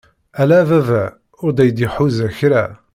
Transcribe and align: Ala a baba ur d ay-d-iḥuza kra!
Ala 0.41 0.57
a 0.61 0.65
baba 0.69 1.03
ur 1.43 1.49
d 1.57 1.57
ay-d-iḥuza 1.63 2.27
kra! 2.37 2.65